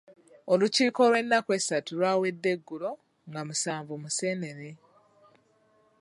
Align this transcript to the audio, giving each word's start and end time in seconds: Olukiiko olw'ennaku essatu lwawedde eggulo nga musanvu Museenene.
Olukiiko 0.51 0.99
olw'ennaku 1.07 1.49
essatu 1.57 1.91
lwawedde 1.97 2.49
eggulo 2.55 2.91
nga 3.29 3.41
musanvu 3.47 3.93
Museenene. 4.03 4.71